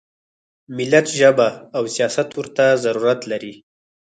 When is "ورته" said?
2.39-2.65